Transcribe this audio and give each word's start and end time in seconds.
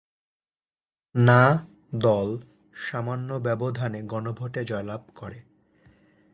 "না" 1.15 1.41
দল 1.95 2.27
সামান্য 2.73 3.33
ব্যবধানে 3.33 3.99
গণভোটে 4.03 4.61
জয়লাভ 4.65 5.01
করে। 5.15 5.39